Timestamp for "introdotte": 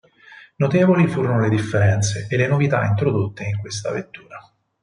2.85-3.43